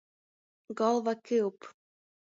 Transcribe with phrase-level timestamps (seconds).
[0.81, 1.59] Golva kiup.